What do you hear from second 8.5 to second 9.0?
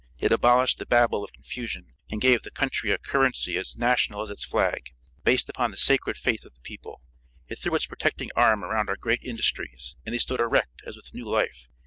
around our